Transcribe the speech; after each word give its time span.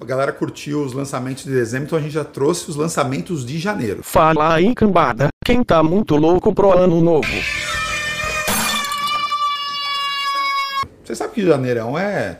A 0.00 0.04
galera 0.04 0.32
curtiu 0.32 0.82
os 0.82 0.92
lançamentos 0.92 1.44
de 1.44 1.50
dezembro, 1.50 1.86
então 1.86 1.98
a 1.98 2.02
gente 2.02 2.12
já 2.12 2.24
trouxe 2.24 2.70
os 2.70 2.76
lançamentos 2.76 3.44
de 3.44 3.58
janeiro. 3.58 4.02
Fala 4.02 4.54
aí, 4.54 4.74
cambada. 4.74 5.28
Quem 5.44 5.62
tá 5.62 5.82
muito 5.82 6.16
louco 6.16 6.54
pro 6.54 6.72
ano 6.72 7.00
novo? 7.00 7.28
Você 11.04 11.14
sabe 11.14 11.34
que 11.34 11.44
janeirão 11.44 11.98
é, 11.98 12.38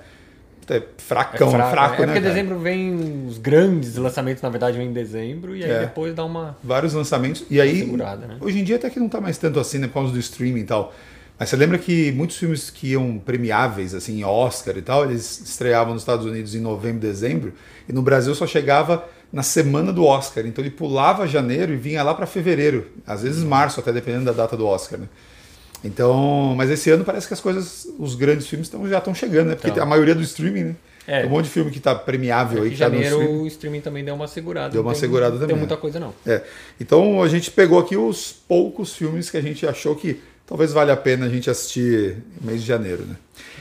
é 0.69 0.83
fracão, 0.97 1.49
é 1.49 1.51
fraco, 1.51 1.71
fraco 1.71 1.95
é, 2.03 2.07
né? 2.07 2.13
porque 2.13 2.21
cara? 2.21 2.35
dezembro 2.35 2.59
vem 2.61 3.27
os 3.27 3.37
grandes 3.37 3.97
lançamentos, 3.97 4.43
na 4.43 4.49
verdade, 4.49 4.79
vem 4.79 4.89
em 4.89 4.93
dezembro, 4.93 5.57
e 5.57 5.65
aí 5.65 5.71
é. 5.71 5.81
depois 5.81 6.15
dá 6.15 6.25
uma. 6.25 6.57
Vários 6.63 6.95
lançamentos. 6.95 7.45
E 7.51 7.61
aí, 7.61 7.85
né? 7.85 8.39
hoje 8.41 8.61
em 8.61 8.65
dia 8.65 8.77
até 8.77 8.89
que 8.89 9.01
não 9.01 9.09
tá 9.09 9.21
mais 9.21 9.37
tanto 9.39 9.59
assim, 9.59 9.79
né? 9.79 9.89
Por 9.89 9.95
causa 9.95 10.13
do 10.13 10.19
streaming 10.21 10.61
e 10.61 10.65
tal. 10.65 10.95
Mas 11.41 11.49
você 11.49 11.57
lembra 11.57 11.79
que 11.79 12.13
muitos 12.13 12.37
filmes 12.37 12.69
que 12.69 12.89
iam 12.89 13.19
premiáveis, 13.19 13.95
assim, 13.95 14.23
Oscar 14.23 14.77
e 14.77 14.83
tal, 14.83 15.07
eles 15.07 15.41
estreavam 15.41 15.95
nos 15.95 16.03
Estados 16.03 16.27
Unidos 16.27 16.55
em 16.55 16.61
novembro, 16.61 17.01
dezembro, 17.01 17.55
e 17.89 17.95
no 17.95 18.03
Brasil 18.03 18.35
só 18.35 18.47
chegava 18.47 19.09
na 19.33 19.43
semana 19.43 19.91
do 19.91 20.05
Oscar. 20.05 20.45
Então 20.45 20.63
ele 20.63 20.71
pulava 20.71 21.27
janeiro 21.27 21.73
e 21.73 21.77
vinha 21.77 22.03
lá 22.03 22.13
para 22.13 22.27
fevereiro, 22.27 22.89
às 23.07 23.23
vezes 23.23 23.43
março, 23.43 23.81
até 23.81 23.91
dependendo 23.91 24.27
da 24.27 24.33
data 24.33 24.55
do 24.55 24.67
Oscar, 24.67 25.01
né? 25.01 25.09
Então, 25.83 26.53
mas 26.55 26.69
esse 26.69 26.91
ano 26.91 27.07
parece 27.07 27.27
que 27.27 27.33
as 27.33 27.41
coisas, 27.41 27.89
os 27.99 28.15
grandes 28.15 28.47
filmes 28.47 28.69
tão, 28.69 28.87
já 28.87 28.99
estão 28.99 29.15
chegando, 29.15 29.49
né? 29.49 29.55
Porque 29.55 29.71
então. 29.71 29.83
a 29.83 29.87
maioria 29.87 30.15
do 30.15 30.21
streaming, 30.21 30.65
né? 30.65 30.77
É. 31.07 31.21
Tem 31.21 31.27
um 31.27 31.31
monte 31.31 31.47
de 31.47 31.51
filme 31.53 31.71
que 31.71 31.79
está 31.79 31.95
premiável 31.95 32.59
é 32.59 32.67
aí. 32.67 32.71
Que 32.71 32.77
janeiro 32.77 33.19
tá 33.19 33.25
o 33.25 33.47
streaming 33.47 33.81
também 33.81 34.05
deu 34.05 34.15
uma 34.15 34.29
segurada. 34.29 34.69
Deu 34.71 34.83
uma 34.83 34.93
tem, 34.93 35.01
segurada 35.01 35.33
também. 35.33 35.49
Não 35.49 35.55
tem 35.55 35.59
muita 35.59 35.77
coisa 35.79 35.99
não. 35.99 36.13
É. 36.27 36.43
Então 36.79 37.23
a 37.23 37.29
gente 37.29 37.51
pegou 37.51 37.79
aqui 37.79 37.97
os 37.97 38.31
poucos 38.31 38.95
filmes 38.95 39.31
que 39.31 39.39
a 39.39 39.41
gente 39.41 39.67
achou 39.67 39.97
que 39.97 40.21
talvez 40.51 40.73
valha 40.73 40.93
a 40.93 40.97
pena 40.97 41.27
a 41.27 41.29
gente 41.29 41.49
assistir 41.49 42.17
no 42.41 42.49
mês 42.49 42.61
de 42.61 42.67
janeiro, 42.67 43.07
né? 43.07 43.15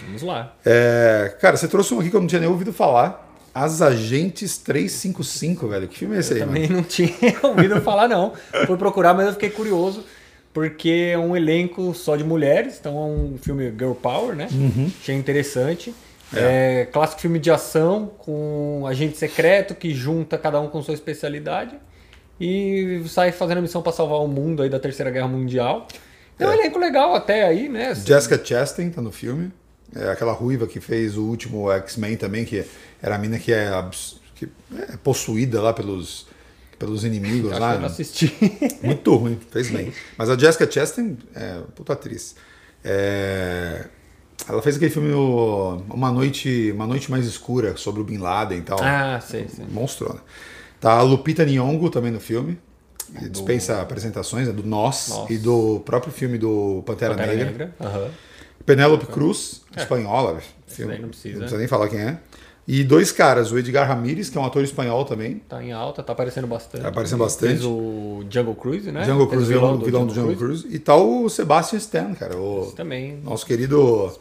Vamos 0.07 0.23
lá. 0.23 0.55
É, 0.65 1.35
cara, 1.39 1.55
você 1.55 1.67
trouxe 1.67 1.93
um 1.93 1.99
aqui 1.99 2.09
que 2.09 2.15
eu 2.15 2.19
não 2.19 2.27
tinha 2.27 2.41
nem 2.41 2.49
ouvido 2.49 2.73
falar. 2.73 3.27
As 3.53 3.79
Agentes 3.81 4.57
355, 4.57 5.67
velho. 5.67 5.87
Que 5.87 5.99
filme 5.99 6.15
é 6.15 6.19
esse 6.19 6.31
eu 6.31 6.37
aí, 6.37 6.43
também 6.43 6.63
mano? 6.63 6.75
não 6.77 6.83
tinha 6.83 7.13
ouvido 7.43 7.79
falar, 7.81 8.07
não. 8.07 8.33
Fui 8.65 8.75
procurar, 8.75 9.13
mas 9.13 9.27
eu 9.27 9.33
fiquei 9.33 9.51
curioso. 9.51 10.03
Porque 10.51 11.11
é 11.13 11.17
um 11.17 11.37
elenco 11.37 11.93
só 11.93 12.15
de 12.15 12.23
mulheres, 12.23 12.77
então 12.79 12.97
é 12.97 13.05
um 13.05 13.37
filme 13.37 13.69
Girl 13.69 13.91
Power, 13.91 14.35
né? 14.35 14.47
Uhum. 14.51 14.91
Achei 14.99 15.15
interessante. 15.15 15.93
É. 16.33 16.81
é. 16.81 16.85
clássico 16.85 17.21
filme 17.21 17.37
de 17.37 17.51
ação 17.51 18.11
com 18.17 18.83
agente 18.87 19.15
secreto 19.15 19.75
que 19.75 19.93
junta 19.93 20.37
cada 20.39 20.59
um 20.59 20.67
com 20.67 20.81
sua 20.81 20.93
especialidade 20.93 21.75
e 22.39 23.03
sai 23.07 23.31
fazendo 23.31 23.59
a 23.59 23.61
missão 23.61 23.81
para 23.81 23.91
salvar 23.91 24.19
o 24.19 24.27
mundo 24.27 24.63
aí 24.63 24.69
da 24.69 24.79
Terceira 24.79 25.11
Guerra 25.11 25.27
Mundial. 25.27 25.87
É 26.39 26.47
um 26.47 26.53
elenco 26.53 26.79
legal 26.79 27.13
até 27.13 27.45
aí, 27.45 27.67
né? 27.67 27.93
Jessica 27.93 28.39
Chastain 28.43 28.89
tá 28.89 29.01
no 29.01 29.11
filme. 29.11 29.51
É 29.95 30.09
aquela 30.09 30.31
ruiva 30.31 30.67
que 30.67 30.79
fez 30.79 31.17
o 31.17 31.23
último 31.23 31.71
X-Men 31.71 32.15
também, 32.15 32.45
que 32.45 32.63
era 33.01 33.15
a 33.15 33.17
mina 33.17 33.37
que 33.37 33.51
é, 33.51 33.69
que 34.35 34.47
é 34.77 34.97
possuída 34.97 35.61
lá 35.61 35.73
pelos, 35.73 36.27
pelos 36.77 37.03
inimigos 37.03 37.51
lá. 37.57 37.73
Eu 37.73 37.79
não 37.81 37.87
assisti. 37.87 38.33
Muito 38.81 39.15
ruim, 39.15 39.37
fez 39.51 39.69
bem. 39.69 39.91
Mas 40.17 40.29
a 40.29 40.37
Jessica 40.37 40.69
Chastain 40.69 41.17
é 41.35 41.61
puta 41.75 41.93
atriz. 41.93 42.35
É... 42.83 43.87
Ela 44.47 44.61
fez 44.61 44.77
aquele 44.77 44.91
filme 44.91 45.11
Uma 45.13 46.11
Noite 46.11 46.71
Uma 46.71 46.87
Noite 46.87 47.11
Mais 47.11 47.25
Escura 47.25 47.75
sobre 47.75 48.01
o 48.01 48.05
Bin 48.05 48.19
Laden 48.19 48.59
e 48.59 48.61
tal. 48.61 48.79
Ah, 48.81 49.19
sei, 49.19 49.47
sei. 49.49 49.65
Monstro, 49.69 50.13
né? 50.13 50.21
Tá 50.79 50.93
a 50.93 51.01
Lupita 51.01 51.43
Nyong'o 51.43 51.89
também 51.89 52.11
no 52.11 52.21
filme 52.21 52.57
do... 53.13 53.29
dispensa 53.29 53.81
apresentações, 53.81 54.47
é 54.47 54.51
do 54.51 54.63
Nós 54.63 55.09
Nossa. 55.09 55.33
e 55.33 55.37
do 55.37 55.81
próprio 55.81 56.11
filme 56.11 56.37
do 56.37 56.83
Pantera, 56.85 57.15
Pantera 57.15 57.35
Negra. 57.35 57.45
Negra. 57.45 57.73
Uhum. 57.79 58.09
Penélope 58.65 59.05
Cruz, 59.07 59.61
é. 59.75 59.81
espanhola. 59.81 60.39
Filme, 60.67 60.97
não 60.99 61.09
precisa. 61.09 61.33
Não 61.33 61.39
precisa 61.41 61.57
nem 61.57 61.67
falar 61.67 61.89
quem 61.89 61.99
é. 61.99 62.17
E 62.67 62.83
dois 62.83 63.11
caras, 63.11 63.51
o 63.51 63.57
Edgar 63.57 63.87
Ramírez, 63.87 64.29
que 64.29 64.37
é 64.37 64.41
um 64.41 64.45
ator 64.45 64.63
espanhol 64.63 65.03
também. 65.03 65.41
Tá 65.49 65.63
em 65.63 65.71
alta, 65.71 66.03
tá 66.03 66.13
aparecendo 66.13 66.45
bastante. 66.45 66.83
Tá 66.83 66.89
aparecendo 66.89 67.17
bastante. 67.17 67.53
Fez 67.53 67.65
o 67.65 68.23
Jungle 68.29 68.53
Cruise, 68.53 68.91
né? 68.91 69.05
Jungle 69.05 69.27
Cruise, 69.27 69.51
vilão, 69.51 69.75
do, 69.75 69.85
vilão 69.85 70.05
do 70.05 70.13
Jungle, 70.13 70.35
Cruise. 70.35 70.61
Cruise. 70.61 70.75
E 70.75 70.77
tá 70.77 70.95
o 70.95 71.27
Sebastian 71.29 71.79
Stan, 71.79 72.13
cara. 72.13 72.37
O 72.37 72.65
Esse 72.67 72.75
também. 72.75 73.19
Nosso 73.23 73.43
querido 73.43 74.13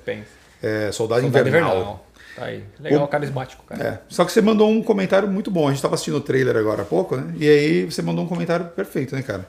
é, 0.62 0.90
Soldado, 0.90 1.20
Soldado 1.20 1.26
Invernal. 1.26 1.46
Invernal. 1.46 2.06
Tá 2.38 2.46
aí. 2.46 2.64
Legal, 2.80 3.04
o... 3.04 3.08
carismático, 3.08 3.64
cara. 3.64 3.84
É. 3.84 3.98
Só 4.08 4.24
que 4.24 4.32
você 4.32 4.40
mandou 4.40 4.70
um 4.70 4.82
comentário 4.82 5.28
muito 5.28 5.50
bom. 5.50 5.68
A 5.68 5.72
gente 5.72 5.82
tava 5.82 5.94
assistindo 5.94 6.16
o 6.16 6.20
trailer 6.20 6.56
agora 6.56 6.82
há 6.82 6.84
pouco, 6.84 7.16
né? 7.16 7.34
E 7.38 7.48
aí 7.48 7.84
você 7.84 8.02
mandou 8.02 8.24
um 8.24 8.28
comentário 8.28 8.66
perfeito, 8.66 9.14
né, 9.14 9.22
cara? 9.22 9.48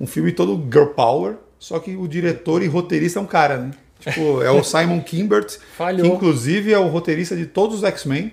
Um 0.00 0.06
filme 0.06 0.32
todo 0.32 0.62
girl 0.70 0.86
power, 0.86 1.36
só 1.58 1.78
que 1.78 1.96
o 1.96 2.06
diretor 2.06 2.62
e 2.62 2.66
roteirista 2.66 3.18
é 3.18 3.22
um 3.22 3.26
cara, 3.26 3.58
né? 3.58 3.70
Tipo, 3.98 4.42
é 4.42 4.50
o 4.50 4.62
Simon 4.64 5.00
Kimbert, 5.00 5.58
Falhou. 5.76 6.02
que 6.02 6.14
inclusive 6.14 6.72
é 6.72 6.78
o 6.78 6.88
roteirista 6.88 7.34
de 7.34 7.46
todos 7.46 7.78
os 7.78 7.84
X-Men, 7.84 8.32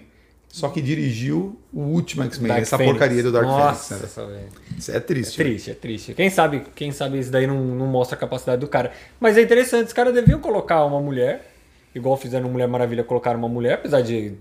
só 0.53 0.69
que 0.69 0.81
dirigiu 0.81 1.59
o 1.73 1.81
último 1.81 2.23
X-Men, 2.25 2.51
essa 2.57 2.77
porcaria 2.77 3.23
do 3.23 3.31
Dark 3.31 3.47
Nossa, 3.47 3.95
Phoenix. 3.95 4.17
Né? 4.17 4.45
Isso 4.77 4.91
é 4.91 4.99
triste. 4.99 5.41
É 5.41 5.43
triste, 5.43 5.71
é 5.71 5.73
triste. 5.73 6.13
Quem 6.13 6.29
sabe, 6.29 6.63
quem 6.75 6.91
sabe 6.91 7.17
isso 7.17 7.31
daí 7.31 7.47
não, 7.47 7.59
não 7.59 7.87
mostra 7.87 8.15
a 8.15 8.19
capacidade 8.19 8.59
do 8.59 8.67
cara. 8.67 8.91
Mas 9.19 9.35
é 9.35 9.41
interessante, 9.41 9.87
os 9.87 9.93
caras 9.93 10.13
deviam 10.13 10.39
colocar 10.39 10.85
uma 10.85 11.01
mulher, 11.01 11.52
igual 11.93 12.17
fizeram 12.17 12.49
Mulher 12.49 12.67
Maravilha, 12.67 13.03
colocaram 13.03 13.39
uma 13.39 13.49
mulher, 13.49 13.75
apesar 13.75 14.01
de 14.01 14.35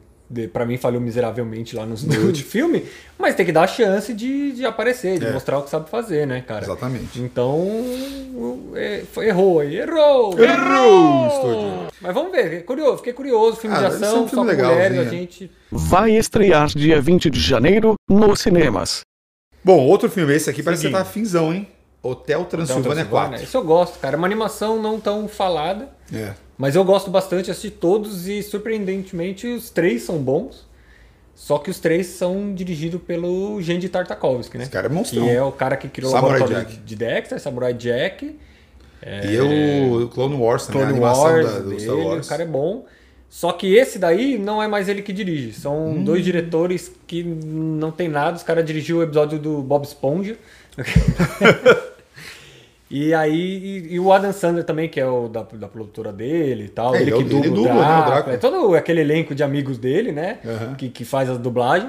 para 0.53 0.65
mim 0.65 0.79
falhou 0.79 1.01
miseravelmente 1.01 1.77
lá 1.77 1.85
no, 1.85 1.95
no 1.95 2.27
último 2.27 2.49
filme, 2.49 2.85
mas 3.19 3.35
tem 3.35 3.45
que 3.45 3.53
dar 3.53 3.65
a 3.65 3.67
chance 3.67 4.15
de, 4.15 4.53
de 4.53 4.65
aparecer, 4.65 5.19
de 5.19 5.27
é. 5.27 5.33
mostrar 5.33 5.59
o 5.59 5.63
que 5.63 5.71
sabe 5.71 5.91
fazer, 5.91 6.27
né, 6.27 6.41
cara? 6.41 6.65
Exatamente. 6.65 7.21
Então, 7.21 7.67
é, 8.75 9.03
errou 9.19 9.61
aí, 9.61 9.77
errou! 9.77 10.39
Errou! 10.39 11.27
Estúdio. 11.27 11.89
Mas 12.01 12.15
vamos 12.15 12.33
ver, 12.33 12.65
curioso, 12.65 12.99
fiquei 12.99 13.13
curioso, 13.13 13.57
filme 13.59 13.77
ah, 13.77 13.81
de 13.81 13.87
ação, 13.87 14.25
um 14.25 14.29
filme 14.29 14.31
só 14.31 14.43
legal, 14.43 14.73
mulheres, 14.73 14.99
a 14.99 15.05
gente... 15.05 15.51
Vai 15.71 16.13
estrear 16.13 16.69
dia 16.69 17.01
20 17.01 17.29
de 17.29 17.41
janeiro 17.41 17.95
nos 18.09 18.41
cinemas. 18.41 19.01
Bom, 19.65 19.81
outro 19.87 20.11
filme, 20.11 20.35
esse 20.35 20.49
aqui 20.51 20.63
parece 20.63 20.87
que 20.87 20.93
tá 20.93 21.05
finzão, 21.05 21.53
hein? 21.53 21.69
Hotel 22.03 22.45
Transilvânia 22.47 23.05
4. 23.05 23.45
Isso 23.45 23.57
eu 23.57 23.63
gosto, 23.63 23.99
cara. 24.01 24.17
Uma 24.17 24.27
animação 24.27 24.83
não 24.83 24.99
tão 24.99 25.29
falada. 25.29 25.89
É. 26.13 26.35
Mas 26.63 26.77
eu 26.77 26.85
gosto 26.85 27.11
bastante, 27.11 27.51
assisti 27.51 27.73
todos 27.73 28.29
e 28.29 28.41
surpreendentemente 28.41 29.49
os 29.49 29.69
três 29.69 30.03
são 30.03 30.19
bons. 30.19 30.65
Só 31.35 31.59
que 31.59 31.69
os 31.69 31.81
três 31.81 32.07
são 32.07 32.55
dirigidos 32.55 33.03
pelo 33.03 33.61
Gendy 33.61 33.89
Tartakovsky, 33.89 34.59
né? 34.59 34.63
Esse 34.63 34.73
cara 34.73 34.87
é 34.87 34.89
monstrão. 34.89 35.25
Que 35.25 35.31
é 35.31 35.43
o 35.43 35.51
cara 35.51 35.77
que 35.77 35.89
criou 35.89 36.13
Samurai 36.13 36.37
o 36.37 36.41
laboratório 36.41 36.71
Jack. 36.71 36.85
de 36.85 36.95
Dexter, 36.95 37.41
Samurai 37.41 37.75
Jack. 37.75 38.39
É... 39.03 39.27
E 39.27 39.41
o 39.41 40.09
Clone 40.11 40.37
Wars 40.37 40.69
também, 40.69 40.83
Clone 40.83 40.93
a 40.93 40.97
animação 40.97 41.25
Wars 41.25 41.47
da, 41.47 41.59
do 41.59 41.69
dele, 41.71 41.81
Star 41.81 41.97
Wars. 41.97 42.27
O 42.27 42.29
cara 42.31 42.43
é 42.45 42.47
bom. 42.47 42.85
Só 43.29 43.51
que 43.51 43.75
esse 43.75 43.99
daí 43.99 44.39
não 44.39 44.63
é 44.63 44.69
mais 44.69 44.89
ele 44.89 45.03
que 45.03 45.13
dirige. 45.13 45.53
São 45.55 45.89
hum. 45.89 46.05
dois 46.05 46.23
diretores 46.23 46.93
que 47.09 47.25
não 47.25 47.91
tem 47.91 48.07
nada. 48.07 48.37
Os 48.37 48.45
caras 48.45 48.65
dirigiu 48.65 48.99
o 48.99 49.03
episódio 49.03 49.37
do 49.37 49.63
Bob 49.63 49.85
Esponja. 49.85 50.37
E 52.93 53.15
aí, 53.15 53.33
e, 53.33 53.95
e, 53.95 53.99
o 53.99 54.13
Adam 54.13 54.35
Sandler 54.35 54.65
também, 54.65 54.87
que 54.87 55.01
é 55.01 55.07
o 55.07 55.27
da, 55.27 55.43
da 55.43 55.67
produtora 55.67 56.13
dele 56.13 56.65
e 56.65 56.69
tal. 56.69 56.95
É, 56.95 57.01
ele, 57.01 57.11
que 57.11 57.25
dubla, 57.25 57.39
ele 57.39 57.49
dubla 57.49 57.63
o 57.63 57.65
Drácula, 57.65 57.89
né, 57.89 58.03
o 58.03 58.05
Drácula. 58.05 58.35
É 58.35 58.37
todo 58.39 58.75
aquele 58.75 59.01
elenco 59.01 59.35
de 59.35 59.43
amigos 59.43 59.79
dele, 59.79 60.13
né? 60.13 60.41
Uhum. 60.45 60.75
Que, 60.75 60.91
que 60.91 61.03
faz 61.03 61.31
a 61.31 61.35
dublagem. 61.35 61.89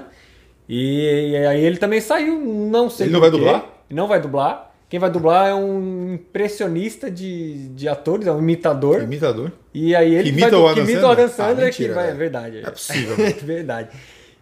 E, 0.69 1.31
e, 1.31 1.36
aí 1.46 1.62
ele 1.62 1.75
também 1.75 2.00
saiu, 2.00 2.40
não 2.40 2.90
sei 2.90 3.08
Ele 3.08 3.14
não 3.14 3.19
vai 3.19 3.30
quê. 3.30 3.38
dublar? 3.38 3.66
Não 3.90 4.08
vai 4.08 4.22
dublar. 4.22 4.72
Quem 4.88 4.97
vai 4.97 5.09
dublar 5.09 5.50
é 5.50 5.53
um 5.53 6.14
impressionista 6.14 7.12
de, 7.12 7.68
de 7.70 7.90
atores, 7.90 8.25
é 8.25 8.31
um 8.31 8.40
imitador. 8.40 9.02
Imitador. 9.02 9.52
E 9.74 9.94
aí 9.94 10.16
ele 10.16 10.24
que 10.24 10.30
imita 10.30 10.52
vai, 10.52 10.59
o 10.59 10.68
Adam 10.68 10.85
que 10.85 10.91
imita 10.91 11.02
Sandler? 11.02 11.09
o 11.09 11.12
Adam 11.12 11.28
Sandler 11.28 11.58
ah, 11.58 11.66
mentira, 11.66 11.90
que 11.90 11.96
vai, 11.96 12.09
é 12.09 12.14
verdade. 12.14 12.58
É 12.59 12.72
possível. 12.72 13.16
É 13.25 13.34
verdade. 13.44 13.90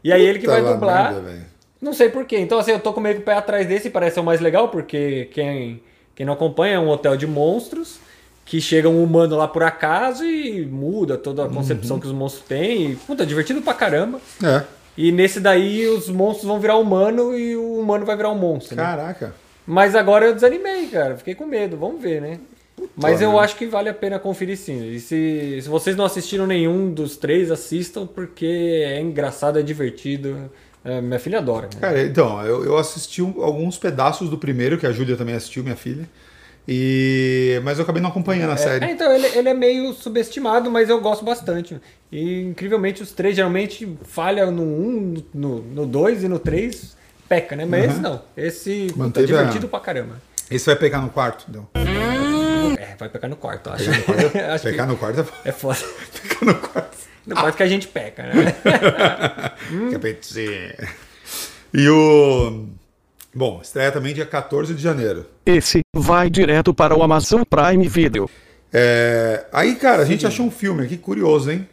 E 0.04 0.14
aí 0.14 0.24
ele 0.24 0.38
que 0.38 0.46
vai 0.46 0.62
Puta 0.62 0.74
dublar. 0.74 1.14
merda. 1.14 1.48
Não 1.82 1.94
sei 1.94 2.10
porquê. 2.10 2.38
Então, 2.38 2.60
assim, 2.60 2.72
eu 2.72 2.80
tô 2.80 2.94
com 2.94 3.02
meio 3.02 3.16
que 3.16 3.22
o 3.22 3.26
pé 3.26 3.34
atrás 3.34 3.66
desse, 3.66 3.90
parece 3.90 4.14
ser 4.16 4.20
o 4.20 4.24
mais 4.24 4.40
legal, 4.40 4.70
porque 4.70 5.28
quem, 5.34 5.82
quem 6.16 6.26
não 6.26 6.34
acompanha 6.34 6.76
é 6.76 6.80
um 6.80 6.90
hotel 6.90 7.16
de 7.18 7.26
monstros, 7.26 8.00
que 8.46 8.60
chega 8.60 8.90
um 8.90 9.02
humano 9.04 9.38
lá 9.38 9.48
por 9.48 9.64
acaso 9.64 10.26
e 10.26 10.66
muda 10.66 11.18
toda 11.18 11.46
a 11.46 11.50
concepção 11.50 12.00
que 12.00 12.08
os 12.08 12.14
monstros 12.14 12.46
têm. 12.46 12.92
E, 12.92 12.96
puta, 12.96 13.26
divertido 13.26 13.62
pra 13.62 13.74
caramba. 13.74 14.20
É. 14.44 14.64
E 14.98 15.12
nesse 15.12 15.40
daí 15.40 15.88
os 15.88 16.10
monstros 16.10 16.48
vão 16.48 16.60
virar 16.60 16.76
humano 16.78 17.38
e 17.38 17.56
o 17.56 17.80
humano 17.80 18.06
vai 18.06 18.16
virar 18.18 18.30
um 18.30 18.38
monstro. 18.38 18.76
né? 18.76 18.84
Caraca. 18.84 19.34
Mas 19.66 19.96
agora 19.96 20.26
eu 20.26 20.34
desanimei, 20.34 20.88
cara. 20.88 21.16
Fiquei 21.16 21.34
com 21.34 21.46
medo. 21.46 21.78
Vamos 21.78 22.02
ver, 22.02 22.22
né? 22.22 22.40
Mas 22.96 23.22
eu 23.22 23.40
acho 23.40 23.56
que 23.56 23.66
vale 23.68 23.90
a 23.90 23.94
pena 23.94 24.20
conferir 24.20 24.58
sim. 24.58 24.92
E 24.92 25.00
se, 25.00 25.60
se 25.62 25.70
vocês 25.70 25.96
não 25.96 26.04
assistiram 26.04 26.48
nenhum 26.48 26.92
dos 26.92 27.16
três, 27.16 27.52
assistam, 27.52 28.08
porque 28.08 28.84
é 28.86 29.00
engraçado, 29.00 29.60
é 29.60 29.62
divertido. 29.62 30.30
É, 30.30 30.50
minha 31.02 31.20
filha 31.20 31.38
adora. 31.38 31.68
Né? 31.74 31.80
Cara, 31.80 32.02
então, 32.04 32.42
eu, 32.44 32.66
eu 32.66 32.78
assisti 32.78 33.22
alguns 33.22 33.78
pedaços 33.78 34.30
do 34.30 34.38
primeiro, 34.38 34.78
que 34.78 34.88
a 34.88 34.92
Júlia 34.92 35.16
também 35.16 35.36
assistiu, 35.36 35.64
minha 35.64 35.76
filha. 35.76 36.08
E... 36.68 37.60
Mas 37.64 37.78
eu 37.78 37.84
acabei 37.84 38.02
não 38.02 38.10
acompanhando 38.10 38.52
a 38.52 38.58
série. 38.58 38.86
É, 38.86 38.92
então, 38.92 39.12
ele, 39.14 39.28
ele 39.28 39.50
é 39.50 39.54
meio 39.54 39.94
subestimado, 39.94 40.70
mas 40.72 40.90
eu 40.90 41.00
gosto 41.02 41.26
bastante. 41.26 41.80
E 42.12 42.42
incrivelmente 42.42 43.02
os 43.02 43.12
três 43.12 43.36
geralmente 43.36 43.98
falham 44.04 44.52
no 44.52 44.64
1, 44.64 44.66
um, 44.66 45.24
no 45.74 45.86
2 45.86 46.24
e 46.24 46.28
no 46.28 46.40
3 46.40 46.96
peca, 47.28 47.56
né? 47.56 47.66
Mas 47.66 47.86
Uhum. 47.86 47.92
esse 47.92 48.02
não. 48.02 48.22
Esse 48.38 48.94
Manteve 48.96 49.28
divertido 49.28 49.66
a- 49.66 49.70
pra 49.70 49.80
caramba. 49.80 50.22
Esse 50.50 50.66
vai 50.66 50.76
pegar 50.76 51.00
no 51.00 51.10
quarto, 51.10 51.46
então. 51.50 51.68
É, 52.78 52.96
vai 52.98 53.08
pegar 53.10 53.28
no 53.30 53.36
quarto, 53.38 53.70
acho. 53.70 53.86
Pegar 53.86 53.98
no 53.98 54.04
quarto, 54.04 54.38
Acho 54.52 54.64
pegar 54.64 54.84
que 54.86 54.92
no 54.92 54.98
quarto 54.98 55.20
é 55.46 55.50
é 55.50 55.52
foda. 55.52 55.80
pegar 56.22 56.46
no 56.46 56.56
quarto. 56.56 56.91
No 57.26 57.36
quarto 57.36 57.56
que 57.56 57.64
a 57.64 57.68
gente 57.68 57.88
peca, 57.88 58.24
né? 58.24 58.56
É. 60.38 60.88
E 61.74 61.88
o. 61.90 62.66
Bom, 63.34 63.60
estreia 63.62 63.92
também 63.92 64.14
dia 64.14 64.26
14 64.26 64.74
de 64.74 64.82
janeiro. 64.82 65.26
Esse 65.46 65.82
vai 65.96 66.30
direto 66.30 66.74
para 66.74 66.98
o 66.98 67.02
Amazon 67.02 67.44
Prime 67.44 67.88
Video. 67.88 68.30
É, 68.74 69.46
Aí, 69.54 69.76
cara, 69.76 70.02
a 70.02 70.06
gente 70.06 70.26
achou 70.26 70.46
um 70.46 70.52
filme 70.52 70.84
aqui 70.84 70.98
curioso, 70.98 71.52
hein? 71.52 71.68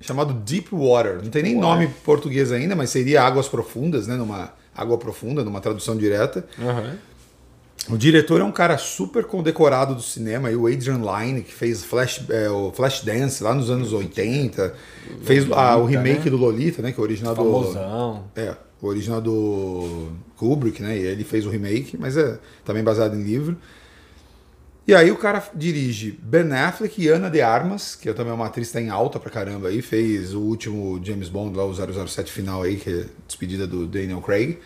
Chamado 0.00 0.34
Deep 0.34 0.68
Water. 0.72 1.22
Não 1.22 1.30
tem 1.30 1.42
nem 1.42 1.54
nome 1.56 1.88
português 2.04 2.52
ainda, 2.52 2.74
mas 2.74 2.90
seria 2.90 3.22
Águas 3.22 3.48
Profundas, 3.48 4.06
né? 4.06 4.16
Numa 4.16 4.52
água 4.74 4.98
profunda, 4.98 5.42
numa 5.44 5.60
tradução 5.60 5.96
direta. 5.96 6.46
Aham. 6.60 6.96
O 7.88 7.96
diretor 7.96 8.40
é 8.40 8.44
um 8.44 8.50
cara 8.50 8.76
super 8.78 9.24
condecorado 9.24 9.94
do 9.94 10.02
cinema, 10.02 10.50
o 10.50 10.66
Adrian 10.66 11.00
Lyne, 11.00 11.42
que 11.42 11.54
fez 11.54 11.84
Flash, 11.84 12.24
é, 12.28 12.50
o 12.50 12.72
Flashdance 12.72 13.42
lá 13.42 13.54
nos 13.54 13.70
anos 13.70 13.92
80. 13.92 14.74
Fez 15.22 15.46
ah, 15.52 15.76
o 15.76 15.84
remake 15.84 16.24
né? 16.24 16.30
do 16.30 16.36
Lolita, 16.36 16.82
né? 16.82 16.90
Que 16.90 16.98
é 16.98 17.00
o 17.00 17.04
original 17.04 17.34
do. 17.34 17.42
Famosão. 17.42 18.24
É, 18.34 18.56
o 18.82 18.86
original 18.86 19.20
do 19.20 20.08
Kubrick, 20.36 20.82
né? 20.82 20.96
E 20.98 21.00
ele 21.02 21.22
fez 21.22 21.46
o 21.46 21.50
remake, 21.50 21.96
mas 21.96 22.16
é 22.16 22.38
também 22.64 22.82
baseado 22.82 23.14
em 23.14 23.22
livro. 23.22 23.56
E 24.86 24.94
aí 24.94 25.10
o 25.10 25.16
cara 25.16 25.42
dirige 25.52 26.16
Ben 26.22 26.52
Affleck 26.52 27.02
e 27.02 27.08
Ana 27.08 27.28
de 27.28 27.40
Armas, 27.40 27.96
que 27.96 28.12
também 28.12 28.32
é 28.32 28.34
uma 28.34 28.46
atriz 28.46 28.68
que 28.68 28.74
tá 28.74 28.80
em 28.80 28.88
alta 28.88 29.18
pra 29.18 29.30
caramba 29.30 29.68
aí, 29.68 29.82
fez 29.82 30.32
o 30.32 30.40
último 30.40 31.00
James 31.02 31.28
Bond 31.28 31.56
lá, 31.56 31.64
o 31.64 31.74
007 31.74 32.30
final 32.30 32.62
aí, 32.62 32.76
que 32.76 32.90
é 32.90 33.00
a 33.02 33.06
despedida 33.26 33.66
do 33.66 33.84
Daniel 33.86 34.20
Craig. 34.20 34.58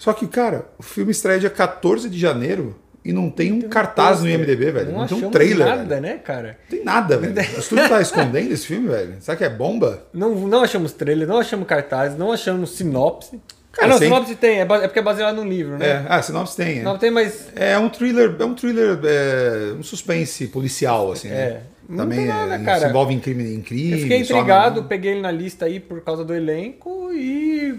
Só 0.00 0.14
que, 0.14 0.26
cara, 0.26 0.64
o 0.78 0.82
filme 0.82 1.10
estreia 1.12 1.38
dia 1.38 1.50
14 1.50 2.08
de 2.08 2.18
janeiro 2.18 2.74
e 3.04 3.12
não 3.12 3.28
tem 3.28 3.52
um 3.52 3.60
cartaz 3.60 4.22
no 4.22 4.28
IMDB, 4.30 4.70
velho. 4.70 4.92
Não, 4.92 5.06
tem 5.06 5.18
um 5.26 5.30
trailer, 5.30 5.66
nada, 5.66 5.84
velho. 5.84 6.00
né, 6.00 6.14
cara? 6.16 6.58
Não 6.62 6.70
tem 6.78 6.82
nada, 6.84 7.18
velho. 7.18 7.34
O 7.36 7.60
estúdio 7.60 7.86
tá 7.86 8.00
escondendo 8.02 8.50
esse 8.50 8.66
filme, 8.66 8.88
velho. 8.88 9.16
Será 9.20 9.36
que 9.36 9.44
é 9.44 9.50
bomba? 9.50 10.02
Não, 10.14 10.34
não 10.34 10.62
achamos 10.62 10.92
trailer, 10.94 11.28
não 11.28 11.36
achamos 11.38 11.66
cartaz, 11.68 12.16
não 12.16 12.32
achamos 12.32 12.70
sinopse. 12.70 13.38
Cara, 13.72 13.88
ah, 13.88 13.90
não, 13.90 13.98
sem- 13.98 14.08
sinopse 14.08 14.34
tem, 14.36 14.58
é, 14.58 14.62
é 14.62 14.64
porque 14.64 14.98
é 14.98 15.02
baseado 15.02 15.36
num 15.36 15.46
livro, 15.46 15.76
né? 15.76 15.86
É, 15.86 16.06
ah, 16.08 16.22
sinopse 16.22 16.56
tem. 16.56 16.78
é. 16.78 16.82
Não 16.82 16.96
tem, 16.96 17.10
mas 17.10 17.48
É 17.54 17.78
um 17.78 17.90
thriller, 17.90 18.34
é 18.38 18.44
um 18.46 18.54
thriller, 18.54 18.98
é, 19.04 19.74
um 19.78 19.82
suspense 19.82 20.46
policial, 20.46 21.12
assim, 21.12 21.28
né? 21.28 21.34
É. 21.36 21.60
Não 21.86 21.98
Também 22.04 22.20
tem 22.20 22.28
nada, 22.28 22.54
é, 22.54 22.58
cara. 22.64 22.80
se 22.80 22.86
envolve 22.86 23.12
em 23.12 23.18
crime, 23.20 23.54
em 23.54 23.60
crime. 23.60 23.92
eu 23.92 23.98
fiquei 23.98 24.24
só 24.24 24.34
intrigado, 24.36 24.80
na- 24.80 24.86
peguei 24.88 25.12
ele 25.12 25.20
na 25.20 25.30
lista 25.30 25.66
aí 25.66 25.78
por 25.78 26.00
causa 26.00 26.24
do 26.24 26.34
elenco 26.34 27.12
e 27.12 27.78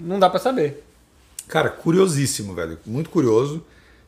não 0.00 0.18
dá 0.18 0.28
pra 0.28 0.38
saber. 0.40 0.82
Cara, 1.48 1.68
curiosíssimo, 1.70 2.54
velho. 2.54 2.78
Muito 2.86 3.10
curioso. 3.10 3.64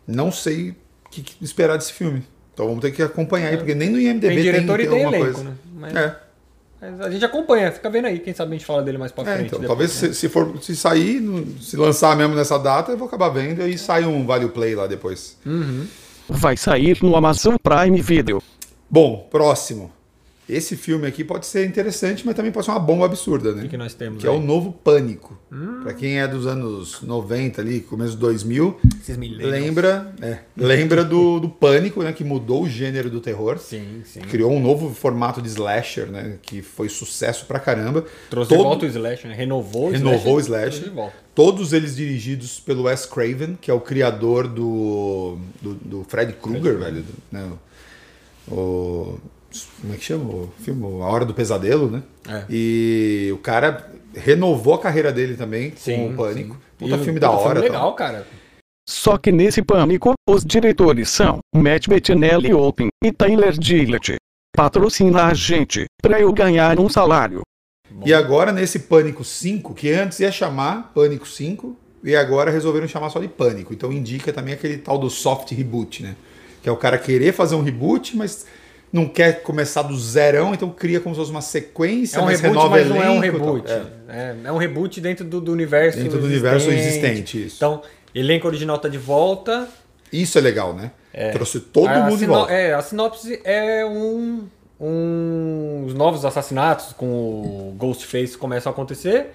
Não 0.07 0.33
sei 0.33 0.71
o 0.71 0.77
que, 1.11 1.23
que 1.23 1.45
esperar 1.45 1.77
desse 1.79 1.93
filme. 1.93 2.23
Então 2.55 2.67
vamos 2.67 2.81
ter 2.83 2.91
que 2.91 3.03
acompanhar 3.03 3.49
aí, 3.51 3.57
porque 3.57 3.75
nem 3.75 3.89
no 3.91 4.01
IMDB 4.01 4.35
Tem 4.35 4.43
diretor 4.43 4.79
tem 4.79 4.87
e 4.87 4.89
tem 4.89 5.05
alguma 5.05 5.17
elenco, 5.17 5.35
coisa. 5.35 5.51
né? 5.51 5.57
Mas, 5.75 5.95
É, 5.97 6.17
mas 6.81 7.01
a 7.03 7.11
gente 7.11 7.25
acompanha, 7.25 7.71
fica 7.71 7.89
vendo 7.89 8.07
aí, 8.07 8.19
quem 8.19 8.35
sabe 8.35 8.51
a 8.51 8.55
gente 8.59 8.67
fala 8.67 8.83
dele 8.83 8.99
mais 8.99 9.13
pra 9.13 9.23
é, 9.23 9.35
frente. 9.37 9.47
então, 9.47 9.61
depois, 9.61 9.69
talvez 9.91 10.03
né? 10.03 10.09
se, 10.09 10.15
se 10.21 10.29
for 10.29 10.61
se 10.63 10.75
sair, 10.75 11.21
no- 11.21 11.61
se 11.63 11.77
lançar 11.77 12.17
mesmo 12.17 12.35
nessa 12.35 12.59
data, 12.59 12.91
eu 12.93 12.99
vou 12.99 13.07
acabar 13.07 13.29
vendo 13.29 13.61
e 13.61 13.63
aí 13.65 13.79
sai 13.79 14.05
um 14.05 14.27
Vale 14.27 14.49
Play 14.49 14.75
lá 14.75 14.87
depois. 14.89 15.37
Vai 16.29 16.57
sair 16.57 16.99
no 17.03 17.15
Amazon 17.15 17.55
Prime 17.63 18.01
Video. 18.03 18.43
Bom, 18.91 19.29
próximo. 19.31 19.93
Esse 20.49 20.77
filme 20.77 21.07
aqui 21.07 21.23
pode 21.23 21.45
ser 21.45 21.67
interessante, 21.67 22.25
mas 22.25 22.35
também 22.35 22.51
pode 22.51 22.65
ser 22.65 22.73
uma 22.73 22.81
bomba 22.81 23.05
absurda, 23.05 23.53
né? 23.53 23.59
O 23.59 23.63
que, 23.65 23.69
que 23.69 23.77
nós 23.77 23.93
temos 23.93 24.21
Que 24.23 24.27
é 24.27 24.31
aí? 24.31 24.37
o 24.37 24.41
novo 24.41 24.73
Pânico. 24.73 25.39
Pra 25.83 25.93
quem 25.93 26.19
é 26.21 26.27
dos 26.27 26.47
anos 26.47 27.03
90 27.03 27.61
ali, 27.61 27.81
começo 27.81 28.13
dos 28.13 28.21
2000, 28.21 28.81
Esses 29.01 29.17
millennials. 29.19 29.51
lembra, 29.51 30.15
é, 30.23 30.39
lembra 30.57 31.05
do, 31.05 31.39
do 31.39 31.49
Pânico, 31.51 32.03
né? 32.03 32.13
Que 32.15 32.25
mudou 32.25 32.63
o 32.63 32.69
gênero 32.69 33.11
do 33.11 33.21
terror. 33.21 33.59
Sim, 33.59 34.01
sim. 34.05 34.21
Criou 34.21 34.51
um 34.53 34.61
novo 34.61 34.95
formato 34.95 35.43
de 35.43 35.49
slasher, 35.49 36.07
né? 36.11 36.39
Que 36.41 36.63
foi 36.63 36.89
sucesso 36.89 37.45
pra 37.45 37.59
caramba. 37.61 38.05
Trouxe 38.31 38.49
Todo- 38.49 38.59
de 38.59 38.65
volta 38.65 38.87
o 38.87 38.89
Slash, 38.89 39.27
né? 39.29 39.35
Renovou 39.35 39.89
o 39.89 39.91
Renovou 39.91 40.37
o 40.37 40.41
Slash. 40.41 40.47
Slash. 40.63 40.71
trouxe 40.81 40.85
de 40.91 40.95
volta. 40.97 41.17
Todos 41.35 41.73
eles 41.75 41.95
dirigidos 41.95 42.59
pelo 42.59 42.85
Wes 42.85 43.05
Craven, 43.05 43.59
que 43.61 43.71
é 43.71 43.75
o 43.75 43.81
criador 43.81 44.49
do, 44.49 45.37
do, 45.61 45.75
do 45.75 46.05
Fred 46.09 46.33
Krueger, 46.33 46.79
velho. 46.79 47.03
do- 47.03 47.15
né? 47.31 47.53
O, 48.51 49.19
como 49.81 49.95
é 49.95 49.97
que 49.97 50.05
chama 50.05 50.25
o 50.25 50.53
filme? 50.61 50.85
A 51.03 51.07
Hora 51.07 51.25
do 51.25 51.35
Pesadelo, 51.35 51.91
né? 51.91 52.03
É. 52.29 52.45
E 52.51 53.31
o 53.33 53.39
cara 53.39 53.91
renovou 54.15 54.75
a 54.75 54.79
carreira 54.81 55.13
dele 55.13 55.35
também 55.37 55.73
Sim, 55.77 55.97
com 55.97 56.09
o 56.11 56.17
Pânico. 56.17 56.55
sim. 56.55 56.61
Puta 56.79 56.95
E 56.95 56.99
filme 56.99 57.15
puta 57.15 57.21
da 57.21 57.31
hora. 57.31 57.55
Filme 57.61 57.69
tal. 57.69 57.77
legal, 57.79 57.95
cara. 57.95 58.27
Só 58.89 59.19
que 59.19 59.31
nesse 59.31 59.61
pânico, 59.63 60.15
os 60.29 60.45
diretores 60.45 61.11
são 61.11 61.41
Matt 61.55 61.89
Bettinelli 61.89 62.55
Open 62.55 62.89
e 63.05 63.13
Tyler 63.13 63.55
Gillett. 63.61 64.17
Patrocina 64.57 65.27
a 65.27 65.35
gente, 65.35 65.85
pra 66.03 66.21
eu 66.21 66.33
ganhar 66.33 66.79
um 66.81 66.89
salário. 66.89 67.43
E 68.05 68.15
agora 68.15 68.51
nesse 68.53 68.79
Pânico 68.81 69.25
5, 69.25 69.75
que 69.75 69.91
antes 69.93 70.21
ia 70.21 70.33
chamar 70.33 70.91
Pânico 70.95 71.27
5, 71.29 71.77
e 72.03 72.15
agora 72.17 72.51
resolveram 72.51 72.89
chamar 72.89 73.11
só 73.11 73.19
de 73.21 73.29
Pânico. 73.29 73.73
Então 73.75 73.93
indica 73.93 74.33
também 74.33 74.55
aquele 74.55 74.79
tal 74.79 74.99
do 74.99 75.11
soft 75.11 75.51
reboot, 75.53 76.03
né? 76.03 76.17
Que 76.63 76.69
é 76.69 76.73
o 76.73 76.77
cara 76.77 76.97
querer 76.99 77.33
fazer 77.33 77.55
um 77.57 77.63
reboot, 77.63 78.17
mas 78.17 78.47
não 78.93 79.07
quer 79.07 79.43
começar 79.43 79.83
do 79.83 79.97
zerão, 79.99 80.55
então 80.55 80.71
cria 80.71 81.01
como 81.01 81.15
se 81.15 81.19
fosse 81.21 81.31
uma 81.31 81.43
sequência, 81.43 82.19
É 82.19 82.21
um 82.21 82.25
mas 82.25 82.41
reboot, 82.41 82.57
renova 82.57 82.77
mas 82.77 82.89
não 82.89 83.03
é 83.03 83.11
um 83.11 83.23
elenco 83.23 83.39
reboot. 83.39 83.71
É. 83.71 83.83
É. 84.09 84.37
é 84.45 84.53
um 84.53 84.57
reboot 84.57 85.01
dentro 85.01 85.25
do, 85.25 85.41
do 85.41 85.53
universo 85.53 85.99
Dentro 85.99 86.19
do 86.19 86.27
universo 86.27 86.71
existente, 86.71 87.47
isso. 87.47 87.57
Então, 87.57 87.83
elenco 88.15 88.47
original 88.47 88.79
tá 88.79 88.89
de 88.89 88.99
volta. 88.99 89.69
Isso 90.13 90.39
é 90.39 90.41
legal, 90.41 90.75
né? 90.75 90.91
Trouxe 91.33 91.61
todo 91.61 91.89
a, 91.89 92.01
mundo 92.01 92.13
de 92.13 92.21
sino- 92.21 92.33
volta. 92.35 92.53
É, 92.53 92.73
a 92.75 92.81
sinopse 92.81 93.41
é 93.45 93.85
um, 93.85 94.47
um... 94.81 95.85
Os 95.87 95.95
novos 95.95 96.25
assassinatos 96.25 96.93
com 96.93 97.07
o 97.07 97.75
Ghostface 97.77 98.39
começam 98.39 98.71
a 98.71 98.73
acontecer. 98.73 99.27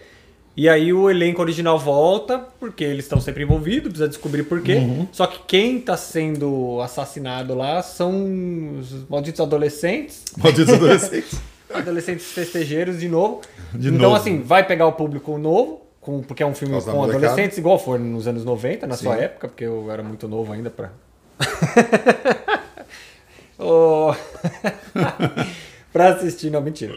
E 0.56 0.70
aí 0.70 0.94
o 0.94 1.10
elenco 1.10 1.42
original 1.42 1.80
volta, 1.80 2.38
porque 2.60 2.84
eles 2.84 3.06
estão 3.06 3.20
sempre 3.20 3.42
envolvidos, 3.44 3.90
precisa 3.90 4.08
descobrir 4.08 4.44
por 4.44 4.62
quê. 4.62 4.76
Uhum. 4.76 5.08
Só 5.12 5.26
que 5.26 5.40
quem 5.48 5.80
tá 5.80 5.98
sendo 5.98 6.80
assassinado 6.82 7.56
lá 7.56 7.82
são 7.82 8.78
os 8.80 9.10
malditos 9.10 9.42
adolescentes. 9.42 10.24
Malditos 10.38 10.74
adolescentes. 10.76 11.42
adolescentes 11.74 12.26
festejeiros 12.28 13.00
de 13.00 13.10
novo. 13.10 13.42
De 13.74 13.88
então, 13.88 14.10
novo. 14.10 14.16
assim, 14.16 14.42
vai 14.42 14.64
pegar 14.66 14.86
o 14.86 14.92
público 14.92 15.36
novo, 15.40 15.82
com, 16.00 16.22
porque 16.22 16.44
é 16.44 16.46
um 16.46 16.54
filme 16.54 16.80
da 16.80 16.92
com 16.92 17.04
adolescentes, 17.04 17.58
igual 17.58 17.80
foi 17.80 17.98
nos 17.98 18.28
anos 18.28 18.46
90, 18.46 18.86
na 18.86 18.96
sua 18.96 19.16
Sim. 19.16 19.24
época, 19.24 19.48
porque 19.48 19.64
eu 19.64 19.90
era 19.90 20.04
muito 20.04 20.28
novo 20.28 20.54
ainda 20.54 20.70
pra. 20.70 20.92
Ô, 23.58 24.14
pra 25.92 26.10
assistir, 26.10 26.52
não, 26.52 26.62
mentira. 26.62 26.96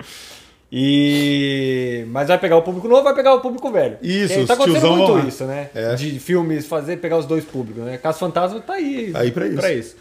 E. 0.78 2.04
Mas 2.08 2.28
vai 2.28 2.38
pegar 2.38 2.58
o 2.58 2.62
público 2.62 2.86
novo, 2.86 3.02
vai 3.02 3.14
pegar 3.14 3.32
o 3.32 3.40
público 3.40 3.70
velho. 3.70 3.96
Isso, 4.02 4.40
os 4.40 4.46
tá 4.46 4.52
acontecendo 4.52 4.92
muito 4.94 5.12
lá. 5.12 5.24
isso, 5.24 5.44
né? 5.44 5.70
É. 5.74 5.94
De 5.94 6.20
filmes 6.20 6.66
fazer, 6.66 6.98
pegar 6.98 7.16
os 7.16 7.24
dois 7.24 7.46
públicos, 7.46 7.82
né? 7.82 7.96
Caso 7.96 8.18
Fantasma 8.18 8.60
tá 8.60 8.74
aí. 8.74 9.10
Tá 9.10 9.20
aí 9.20 9.30
pra 9.30 9.72
isso. 9.72 9.96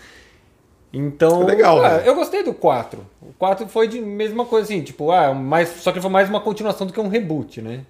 Então, 0.92 1.44
É 1.44 1.46
legal, 1.46 1.84
ah, 1.84 1.98
né? 1.98 2.04
eu 2.06 2.14
gostei 2.14 2.44
do 2.44 2.54
4. 2.54 3.06
O 3.22 3.34
4 3.40 3.68
foi 3.70 3.88
de 3.88 4.02
mesma 4.02 4.46
coisa 4.46 4.66
assim, 4.66 4.82
tipo, 4.82 5.12
ah, 5.12 5.34
mais, 5.34 5.70
só 5.70 5.94
que 5.94 6.02
foi 6.02 6.10
mais 6.10 6.28
uma 6.30 6.42
continuação 6.42 6.86
do 6.86 6.92
que 6.92 7.00
um 7.00 7.08
reboot, 7.08 7.62
né? 7.62 7.82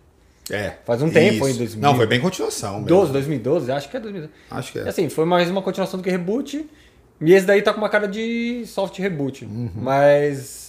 É. 0.50 0.74
Faz 0.86 1.02
um 1.02 1.10
tempo, 1.10 1.32
Isso. 1.34 1.40
foi 1.40 1.52
em 1.52 1.58
2000. 1.58 1.82
Não, 1.82 1.96
foi 1.96 2.06
bem 2.06 2.20
continuação. 2.20 2.74
mesmo. 2.74 2.88
12, 2.88 3.12
2012, 3.12 3.72
acho 3.72 3.90
que 3.90 3.98
é 3.98 4.00
2012. 4.00 4.34
Acho 4.52 4.72
que 4.72 4.80
é. 4.80 4.88
Assim, 4.88 5.10
foi 5.10 5.26
mais 5.26 5.50
uma 5.50 5.62
continuação 5.64 6.00
do 6.00 6.04
que 6.04 6.10
reboot. 6.12 6.68
E 7.22 7.34
esse 7.34 7.46
daí 7.48 7.62
tá 7.64 7.74
com 7.74 7.80
uma 7.80 7.90
cara 7.90 8.08
de 8.08 8.64
soft 8.68 8.98
reboot. 9.00 9.46
Uhum. 9.46 9.72
Mas 9.76 10.65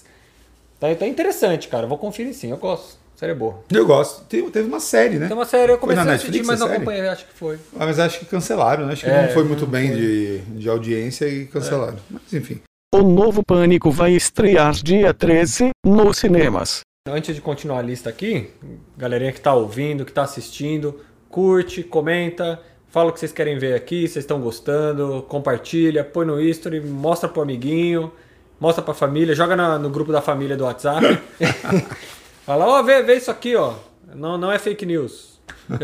tá, 0.81 0.95
tá 0.95 1.07
interessante, 1.07 1.69
cara. 1.69 1.87
Vou 1.87 1.99
conferir 1.99 2.35
sim, 2.35 2.51
eu 2.51 2.57
gosto. 2.57 2.97
Série 3.17 3.33
é 3.33 3.35
boa. 3.35 3.61
Eu 3.73 3.87
gosto. 3.87 4.25
Teve, 4.27 4.51
teve 4.51 4.69
uma 4.69 4.79
série, 4.81 5.19
né? 5.19 5.27
Tem 5.27 5.35
uma 5.37 5.47
série, 5.47 5.73
eu 5.73 5.79
comecei 5.79 6.03
a 6.03 6.07
assistir, 6.07 6.27
Netflix 6.33 6.47
mas 6.47 6.61
a 6.61 6.65
não 6.65 6.67
série? 6.69 6.77
acompanhei, 6.83 7.09
acho 7.09 7.27
que 7.27 7.33
foi. 7.33 7.57
Ah, 7.79 7.87
mas 7.87 7.99
acho 7.99 8.19
que 8.19 8.27
cancelaram, 8.27 8.85
né? 8.87 8.93
Acho 8.93 9.05
que 9.05 9.11
É, 9.11 9.23
não 9.27 9.33
foi 9.33 9.45
muito 9.45 9.63
não 9.63 9.71
bem 9.71 9.89
foi. 9.89 9.97
de, 9.97 10.39
de 10.41 10.69
audiência 10.69 11.27
e 11.27 11.47
cancelaram. 11.47 11.97
Mas 12.11 12.31
enfim. 12.35 12.61
O 12.95 12.99
novo 13.03 13.43
Pânico 13.43 13.91
vai 13.91 14.13
estrear 14.13 14.73
dia 14.75 15.15
13 15.15 15.71
nos 15.85 16.19
cinemas. 16.19 16.81
Antes 17.09 17.35
de 17.35 17.41
continuar 17.41 17.79
a 17.79 17.83
lista 17.83 18.11
aqui, 18.11 18.51
galerinha 18.99 19.33
que 19.33 19.41
tá 19.41 19.55
ouvindo, 19.55 20.05
que 20.05 20.13
tá 20.13 20.23
assistindo, 20.25 21.01
curte, 21.31 21.83
comenta, 21.83 22.61
fala 22.89 23.09
o 23.11 23.13
que 23.13 23.21
vocês 23.21 23.33
querem 23.33 23.59
ver 23.59 23.75
aqui, 23.75 24.01
vocês 24.09 24.25
estão 24.25 24.41
gostando, 24.41 25.25
compartilha, 25.29 26.05
põe 26.05 26.27
no 26.27 26.41
history, 26.41 26.81
mostra 26.81 27.29
pro 27.29 27.43
amiguinho, 27.43 28.13
mostra 28.61 28.83
pra 28.83 28.95
família, 28.95 29.35
joga 29.35 29.55
na- 29.57 29.79
no 29.79 29.91
grupo 29.91 30.13
da 30.13 30.21
família 30.23 30.57
do 30.57 30.65
WhatsApp. 30.65 31.05
fala, 32.45 32.67
ó, 32.67 32.83
vê, 32.83 33.03
vê 33.03 33.17
isso 33.17 33.31
aqui, 33.31 33.55
ó. 33.57 33.75
Não, 34.15 34.39
não 34.39 34.51
é 34.53 34.59
fake 34.59 34.87
news. 34.87 35.41
Não 35.69 35.77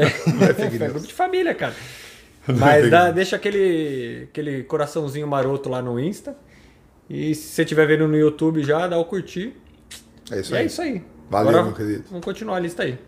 é 0.46 0.54
fake 0.54 0.76
É 0.76 0.78
news. 0.78 0.92
grupo 0.92 1.06
de 1.06 1.12
família, 1.14 1.54
cara. 1.54 1.74
Não 2.48 2.56
é 2.56 2.58
Mas 2.58 2.76
fake 2.78 2.90
dá- 2.90 3.10
deixa 3.12 3.36
aquele, 3.36 4.26
aquele 4.30 4.64
coraçãozinho 4.64 5.28
maroto 5.28 5.68
lá 5.68 5.80
no 5.80 5.98
Insta. 6.00 6.36
E 7.08 7.34
se 7.36 7.48
você 7.54 7.62
estiver 7.62 7.86
vendo 7.86 8.08
no 8.08 8.16
YouTube 8.16 8.64
já, 8.64 8.86
dá 8.88 8.98
o 8.98 9.04
curtir. 9.04 9.54
É 10.30 10.40
isso 10.40 10.52
E 10.52 10.56
aí. 10.56 10.62
é 10.62 10.66
isso 10.66 10.82
aí. 10.82 11.02
Valeu, 11.30 11.50
Agora, 11.50 11.64
meu 11.66 11.72
querido. 11.74 12.04
Vamos 12.10 12.24
continuar 12.24 12.56
a 12.56 12.60
lista 12.60 12.82
aí. 12.82 12.98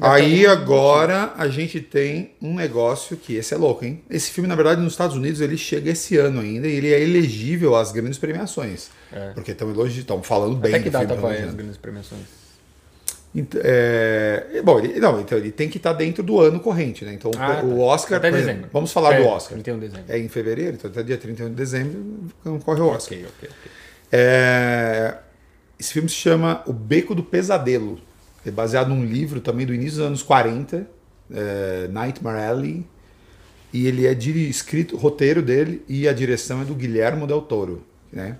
Aí 0.00 0.46
agora 0.46 1.32
a 1.36 1.48
gente 1.48 1.80
tem 1.80 2.32
um 2.42 2.54
negócio 2.54 3.16
que 3.16 3.34
esse 3.36 3.54
é 3.54 3.56
louco, 3.56 3.84
hein? 3.84 4.02
Esse 4.10 4.30
filme, 4.30 4.46
na 4.48 4.54
verdade, 4.54 4.80
nos 4.80 4.92
Estados 4.92 5.16
Unidos, 5.16 5.40
ele 5.40 5.56
chega 5.56 5.90
esse 5.90 6.16
ano 6.18 6.40
ainda 6.40 6.66
e 6.68 6.72
ele 6.76 6.92
é 6.92 7.00
elegível 7.00 7.74
às 7.74 7.92
grandes 7.92 8.18
premiações. 8.18 8.88
É. 9.12 9.30
Porque 9.30 9.52
estão 9.52 9.70
elogi- 9.70 10.00
estão 10.00 10.22
falando 10.22 10.56
bem 10.56 10.72
Até 10.74 10.82
que 10.82 10.90
do 10.90 10.92
data 10.92 11.06
filme. 11.06 11.20
vai 11.22 11.30
elogiando. 11.32 11.50
as 11.50 11.54
grandes 11.56 11.76
premiações? 11.78 12.22
É, 13.62 14.62
bom, 14.64 14.78
ele, 14.78 14.98
não, 14.98 15.20
então 15.20 15.36
ele 15.36 15.52
tem 15.52 15.68
que 15.68 15.76
estar 15.76 15.92
dentro 15.92 16.22
do 16.22 16.40
ano 16.40 16.58
corrente, 16.58 17.04
né? 17.04 17.12
Então 17.12 17.30
Ah, 17.38 17.60
o 17.62 17.68
tá. 17.68 17.74
Oscar, 17.76 18.18
Até 18.18 18.30
por 18.30 18.36
exemplo, 18.36 18.52
dezembro. 18.54 18.70
vamos 18.72 18.92
falar 18.92 19.14
É, 19.14 19.20
do 19.20 19.26
Oscar. 19.28 19.52
31 19.58 19.78
de 19.78 19.88
dezembro. 19.88 20.04
É 20.12 20.18
em 20.18 20.28
fevereiro, 20.28 20.76
então 20.76 20.90
até 20.90 21.02
dia 21.02 21.18
31 21.18 21.50
de 21.50 21.54
dezembro 21.54 22.60
corre 22.64 22.80
o 22.80 22.86
Oscar. 22.88 23.18
Ok, 23.18 23.26
ok, 23.38 23.48
ok. 23.50 23.70
É, 24.10 25.14
esse 25.78 25.92
filme 25.92 26.08
se 26.08 26.14
chama 26.14 26.62
O 26.66 26.72
Beco 26.72 27.14
do 27.14 27.22
Pesadelo. 27.22 28.00
É 28.46 28.50
baseado 28.50 28.88
num 28.88 29.04
livro 29.04 29.40
também 29.40 29.66
do 29.66 29.74
início 29.74 29.98
dos 29.98 30.06
anos 30.06 30.22
40, 30.22 30.88
é, 31.32 31.88
Nightmare 31.90 32.44
Alley. 32.44 32.86
E 33.72 33.86
ele 33.86 34.06
é 34.06 34.14
diri- 34.14 34.48
escrito, 34.48 34.94
o 34.94 34.98
roteiro 34.98 35.42
dele 35.42 35.84
e 35.88 36.06
a 36.08 36.12
direção 36.12 36.62
é 36.62 36.64
do 36.64 36.74
Guilhermo 36.74 37.26
Del 37.26 37.42
Toro. 37.42 37.82
Né? 38.12 38.36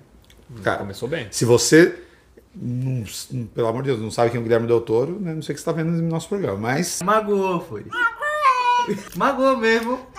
Cara, 0.63 0.79
Começou 0.79 1.09
bem. 1.09 1.27
se 1.31 1.45
você, 1.45 1.97
não- 2.55 3.05
pelo 3.55 3.67
amor 3.67 3.83
de 3.83 3.89
Deus, 3.91 4.01
não 4.01 4.11
sabe 4.11 4.31
quem 4.31 4.39
é 4.39 4.41
o 4.41 4.45
Guilherme 4.45 4.67
Del 4.69 4.81
Toro, 4.81 5.19
né? 5.21 5.35
não 5.35 5.43
sei 5.43 5.53
o 5.53 5.57
que 5.57 5.61
você 5.63 5.69
está 5.69 5.73
vendo 5.73 5.91
no 5.91 6.09
nosso 6.09 6.29
programa, 6.29 6.57
mas 6.57 7.03
Magoou, 7.03 7.61
foi. 7.61 7.85
Magoou 9.17 9.57
mesmo. 9.57 9.99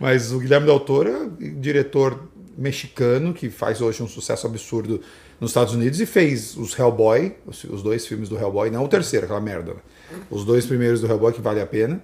Mas 0.00 0.32
o 0.32 0.38
Guilherme 0.38 0.66
Del 0.66 0.80
Toro 0.80 1.08
é 1.08 1.16
um 1.18 1.60
diretor 1.60 2.28
mexicano 2.56 3.32
que 3.32 3.48
faz 3.50 3.80
hoje 3.80 4.02
um 4.02 4.08
sucesso 4.08 4.46
absurdo 4.46 5.00
nos 5.42 5.50
Estados 5.50 5.74
Unidos 5.74 6.00
e 6.00 6.06
fez 6.06 6.56
os 6.56 6.78
Hellboy, 6.78 7.34
os, 7.44 7.64
os 7.64 7.82
dois 7.82 8.06
filmes 8.06 8.28
do 8.28 8.38
Hellboy, 8.38 8.70
não 8.70 8.84
o 8.84 8.88
terceiro, 8.88 9.24
aquela 9.26 9.40
merda. 9.40 9.72
né? 9.74 10.20
Os 10.30 10.44
dois 10.44 10.64
primeiros 10.64 11.00
do 11.00 11.06
Hellboy 11.08 11.32
que 11.32 11.40
vale 11.40 11.60
a 11.60 11.66
pena. 11.66 12.00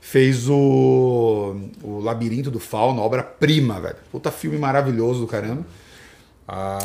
Fez 0.00 0.48
o, 0.48 1.54
o 1.82 2.00
Labirinto 2.00 2.50
do 2.50 2.58
Fauno, 2.58 3.02
obra-prima, 3.02 3.78
velho. 3.80 3.96
Puta 4.10 4.30
filme 4.32 4.58
maravilhoso 4.58 5.20
do 5.20 5.26
caramba. 5.26 5.64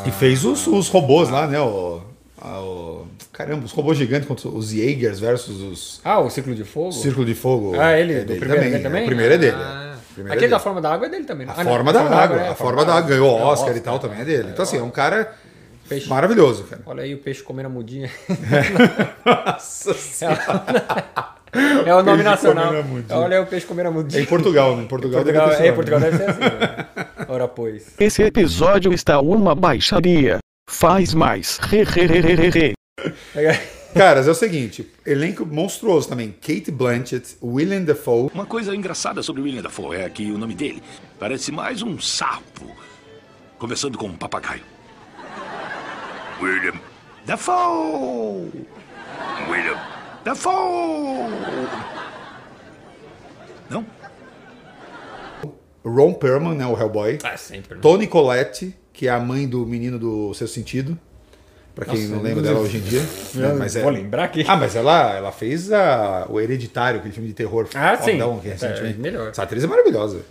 E 0.06 0.12
fez 0.12 0.46
os, 0.46 0.68
os 0.68 0.88
robôs 0.90 1.30
lá, 1.30 1.48
né? 1.48 1.60
O, 1.60 2.02
a- 2.40 2.60
o- 2.62 3.08
caramba, 3.34 3.66
os 3.66 3.72
robôs 3.72 3.98
gigantes 3.98 4.28
contra 4.28 4.48
os 4.50 4.70
Jaegers 4.70 5.20
versus 5.20 5.62
os 5.62 6.02
Ah, 6.04 6.20
o 6.20 6.30
Ciclo 6.30 6.54
de 6.54 6.64
Fogo? 6.64 6.92
Círculo 6.92 7.26
de 7.26 7.34
Fogo. 7.34 7.74
Ah, 7.80 7.98
ele, 8.00 8.14
é 8.14 8.20
do 8.20 8.26
dele 8.28 8.40
primeiro 8.40 8.62
também. 8.62 8.72
dele 8.72 8.84
também? 8.84 9.04
O 9.04 9.08
primeiro 9.08 9.34
é 9.34 9.38
dele. 9.38 9.58
Ah. 9.58 9.94
é. 9.94 9.98
Primeiro 10.14 10.34
é 10.34 10.38
Aquele 10.38 10.52
da 10.52 10.60
forma 10.60 10.82
da 10.82 10.94
água 10.94 11.08
é 11.08 11.10
dele 11.10 11.26
também. 11.26 11.48
A 11.48 11.54
Ah, 11.54 11.64
não, 11.64 11.72
forma 11.72 11.94
da 11.94 12.02
água, 12.02 12.38
né? 12.38 12.50
a 12.50 12.56
forma 12.56 12.84
da 12.86 12.94
água 12.96 13.10
ganhou 13.10 13.38
É, 13.40 13.42
Oscar 13.44 13.70
e 13.70 13.78
Oscar, 13.78 13.84
tal 13.84 14.00
também 14.00 14.20
é 14.22 14.26
dele. 14.26 14.50
Então 14.52 14.64
assim, 14.64 14.78
é 14.78 14.84
um 14.84 14.90
cara 14.92 15.34
Peixe. 15.88 16.10
maravilhoso, 16.10 16.64
cara. 16.66 16.82
Olha 16.86 17.04
aí 17.04 17.14
o 17.14 17.18
peixe 17.20 17.42
comendo 17.44 17.68
a 17.68 17.72
mudinha. 17.72 18.10
Nossa 19.26 19.94
É 21.86 21.94
o 21.94 21.98
nome 22.04 22.24
Peixe 22.24 22.24
nacional. 22.24 22.74
Olha 23.12 23.38
aí 23.38 23.44
o 23.44 23.48
peixe 23.48 23.66
comendo 23.66 23.90
a 23.90 23.92
É 23.92 23.96
mudinha. 23.96 24.22
em 24.22 24.26
Portugal, 24.26 24.76
né? 24.76 24.84
Em 24.84 24.88
Portugal, 24.88 25.24
Portugal, 25.24 25.48
deve 25.50 25.58
ter 25.58 25.64
é, 25.64 25.66
em 25.66 25.70
esse 25.70 25.76
Portugal 25.76 26.00
nome. 26.00 26.12
deve 26.12 26.24
ser 26.24 26.30
assim. 26.32 26.56
né? 26.56 27.26
Ora, 27.28 27.48
pois. 27.48 27.94
Esse 28.00 28.22
episódio 28.24 28.94
está 28.94 29.20
uma 29.20 29.56
baixaria. 29.56 30.38
Faz 30.70 31.14
mais. 31.14 31.58
Re, 31.58 31.84
re, 31.84 32.06
re, 32.06 32.50
re. 32.50 32.74
Caras, 33.94 34.28
é 34.28 34.32
o 34.32 34.36
seguinte, 34.36 34.92
elenco 35.06 35.46
monstruoso 35.46 36.10
também. 36.10 36.32
Kate 36.32 36.70
Blanchett, 36.70 37.38
Willem 37.42 37.84
Dafoe, 37.86 38.30
Uma 38.34 38.46
coisa 38.46 38.76
engraçada 38.76 39.24
sobre 39.24 39.42
William 39.42 39.62
Dafoe 39.64 39.96
é 39.98 40.10
que 40.10 40.30
o 40.32 40.38
nome 40.38 40.54
dele 40.54 40.84
parece 41.18 41.52
mais 41.52 41.82
um 41.82 41.98
sapo, 42.00 42.70
conversando 43.58 43.98
com 43.98 44.08
um 44.08 44.16
papagaio. 44.16 44.62
William 46.42 46.74
Dafoe! 47.26 48.52
William 49.50 49.78
Dafoe! 50.24 51.34
Não? 53.70 53.86
Ron 55.84 56.14
Perlman, 56.14 56.56
né, 56.56 56.66
o 56.66 56.78
Hellboy, 56.78 57.18
Ah, 57.24 57.38
sempre. 57.38 57.80
Toni 57.80 58.08
Collette, 58.08 58.76
que 58.92 59.08
é 59.08 59.12
a 59.12 59.20
mãe 59.20 59.48
do 59.48 59.66
menino 59.66 59.98
do 59.98 60.34
Seu 60.34 60.48
Sentido, 60.48 60.98
pra 61.74 61.86
quem 61.86 62.02
Nossa, 62.02 62.16
não 62.16 62.22
lembra 62.22 62.44
dela 62.44 62.60
hoje 62.60 62.78
em 62.78 62.82
dia. 62.82 63.02
né, 63.36 63.54
mas 63.58 63.76
é... 63.76 63.82
Vou 63.82 63.92
lembrar 63.92 64.26
aqui. 64.26 64.44
Ah, 64.48 64.58
mas 64.58 64.76
ela, 64.76 65.14
ela 65.16 65.32
fez 65.32 65.72
a, 65.72 66.26
o 66.30 66.40
Hereditário, 66.42 67.00
aquele 67.00 67.14
filme 67.14 67.30
de 67.30 67.36
terror. 67.36 67.68
Ah, 67.74 67.96
sim. 67.98 68.18
que 68.42 68.48
É, 68.50 68.52
recentemente- 68.52 69.00
melhor. 69.00 69.30
Essa 69.30 69.44
atriz 69.44 69.64
é 69.64 69.68
maravilhosa. 69.68 70.22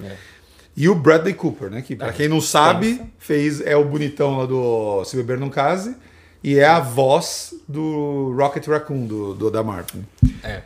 E 0.77 0.89
o 0.89 0.95
Bradley 0.95 1.35
Cooper, 1.35 1.71
né? 1.71 1.81
Que 1.81 1.97
pra 1.97 2.13
quem 2.13 2.29
não 2.29 2.41
sabe, 2.41 3.01
fez 3.19 3.61
é 3.61 3.77
o 3.77 3.85
bonitão 3.85 4.39
lá 4.39 4.47
do 4.47 5.05
Se 5.05 5.17
Beber 5.17 5.39
Não 5.39 5.49
Case 5.49 5.97
e 6.45 6.59
é 6.59 6.67
a 6.67 6.79
voz 6.79 7.55
do 7.67 8.35
Rocket 8.37 8.67
Raccoon, 8.67 9.07
do, 9.07 9.35
do 9.35 9.51
da 9.51 9.63
Martin. 9.63 10.05
É. 10.45 10.61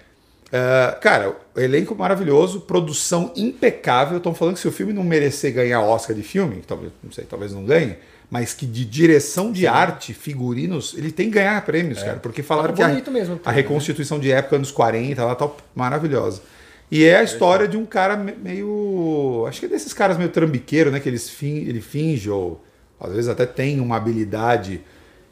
É, 0.53 0.99
cara, 1.01 1.37
elenco 1.57 1.95
maravilhoso, 1.95 2.61
produção 2.63 3.33
impecável. 3.37 4.19
Estão 4.19 4.35
falando 4.35 4.55
que 4.55 4.61
se 4.61 4.69
o 4.69 4.73
filme 4.73 4.93
não 4.93 5.05
merecer 5.05 5.53
ganhar 5.53 5.81
Oscar 5.81 6.15
de 6.15 6.23
filme, 6.23 6.57
que 6.57 6.67
talvez, 6.67 6.93
não 7.03 7.13
sei, 7.13 7.25
talvez 7.25 7.53
não 7.53 7.65
ganhe, 7.65 7.97
mas 8.29 8.53
que 8.53 8.67
de 8.67 8.85
direção 8.85 9.53
de 9.53 9.67
arte, 9.67 10.13
figurinos, 10.13 10.95
ele 10.97 11.13
tem 11.13 11.27
que 11.27 11.35
ganhar 11.35 11.65
prêmios, 11.65 12.03
cara. 12.03 12.19
Porque 12.19 12.43
falaram 12.43 12.75
Tava 12.75 13.01
que 13.01 13.09
a, 13.09 13.13
mesmo 13.13 13.41
a 13.45 13.51
reconstituição 13.51 14.19
de 14.19 14.33
época, 14.33 14.57
anos 14.57 14.73
40, 14.73 15.21
ela 15.21 15.37
tá 15.37 15.49
maravilhosa. 15.75 16.43
E 16.91 17.05
é 17.05 17.17
a 17.19 17.23
história 17.23 17.69
de 17.69 17.77
um 17.77 17.87
cara 17.87 18.17
me- 18.17 18.35
meio. 18.35 19.45
Acho 19.49 19.61
que 19.61 19.67
é 19.67 19.69
desses 19.69 19.93
caras 19.93 20.17
meio 20.19 20.31
trambiqueiro, 20.31 20.91
né? 20.91 20.99
Que 21.01 21.09
eles 21.09 21.31
fin, 21.31 21.59
ele 21.59 21.81
finge, 21.81 22.29
ou 22.29 22.65
às 23.01 23.13
vezes 23.13 23.29
até 23.29 23.47
tem 23.47 23.79
uma 23.81 23.97
habilidade 23.97 24.81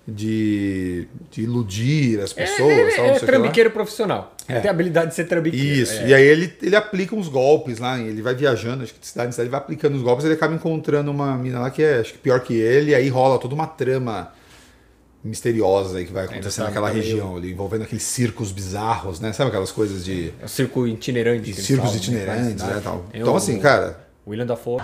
de, 0.07 1.07
de 1.31 1.43
iludir 1.43 2.21
as 2.21 2.33
pessoas. 2.33 2.71
ele 2.73 2.93
tal, 2.93 3.05
é 3.07 3.19
trambiqueiro 3.19 3.71
profissional. 3.71 4.35
Ele 4.49 4.59
É. 4.59 4.61
tem 4.63 4.69
a 4.71 4.73
habilidade 4.73 5.09
de 5.11 5.15
ser 5.17 5.25
trambiqueiro. 5.25 5.67
Isso. 5.67 6.01
É. 6.01 6.09
E 6.09 6.15
aí 6.15 6.23
ele, 6.27 6.53
ele 6.63 6.75
aplica 6.77 7.15
uns 7.15 7.29
golpes 7.29 7.79
lá, 7.79 7.99
ele 8.01 8.23
vai 8.23 8.35
viajando, 8.35 8.83
acho 8.85 8.95
que 8.95 9.01
de 9.01 9.07
cidade 9.07 9.29
em 9.29 9.33
cidade, 9.33 9.51
vai 9.51 9.61
aplicando 9.61 9.97
os 9.97 10.03
golpes, 10.03 10.25
ele 10.25 10.35
acaba 10.35 10.55
encontrando 10.55 11.11
uma 11.11 11.37
mina 11.37 11.59
lá 11.61 11.71
que 11.71 11.83
é 11.83 11.99
acho 11.99 12.13
que 12.15 12.19
pior 12.21 12.41
que 12.41 12.55
ele, 12.55 12.93
e 12.93 12.95
aí 12.95 13.09
rola 13.09 13.39
toda 13.39 13.55
uma 13.55 13.67
trama 13.67 14.33
misteriosa 15.25 15.99
aí 15.99 16.05
que 16.07 16.13
vai 16.13 16.25
acontecer 16.27 16.61
tá- 16.61 16.69
naquela 16.69 16.89
tá 16.89 16.95
meio- 16.95 17.05
região 17.05 17.37
ali, 17.37 17.51
envolvendo 17.53 17.83
aqueles 17.83 18.05
circos 18.05 18.53
bizarros, 18.53 19.21
né? 19.21 19.33
Sabe 19.33 19.49
aquelas 19.49 19.73
coisas 19.73 20.05
de 20.05 20.33
É 20.41 20.45
o 20.45 20.49
circo 20.49 20.87
itinerante. 20.87 21.51
eles 21.51 21.65
circos 21.65 21.87
falam, 21.87 21.97
itinerantes, 22.01 22.63
né? 22.63 22.75
né, 22.75 22.81
tal. 22.83 23.05
Tem 23.11 23.21
Então 23.21 23.35
o- 23.35 23.37
assim, 23.37 23.59
cara, 23.59 23.99
William 24.27 24.47
Dafoe. 24.47 24.81